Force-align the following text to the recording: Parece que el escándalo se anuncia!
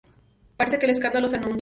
Parece 0.57 0.79
que 0.79 0.85
el 0.87 0.91
escándalo 0.93 1.27
se 1.27 1.35
anuncia! 1.35 1.49